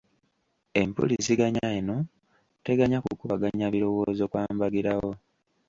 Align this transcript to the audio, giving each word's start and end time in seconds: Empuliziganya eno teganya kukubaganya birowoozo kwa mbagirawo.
Empuliziganya 0.81 1.65
eno 1.79 1.97
teganya 2.65 2.99
kukubaganya 3.05 3.67
birowoozo 3.73 4.25
kwa 4.31 4.43
mbagirawo. 4.53 5.11